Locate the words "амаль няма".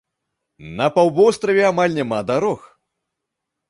1.71-2.19